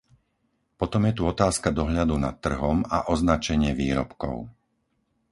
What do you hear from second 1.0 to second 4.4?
je tu otázka dohľadu nad trhom a označenie výrobkov.